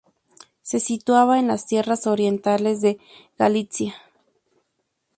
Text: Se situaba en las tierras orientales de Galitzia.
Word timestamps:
Se 0.63 0.79
situaba 0.79 1.37
en 1.37 1.45
las 1.45 1.67
tierras 1.67 2.07
orientales 2.07 2.81
de 2.81 2.97
Galitzia. 3.37 3.93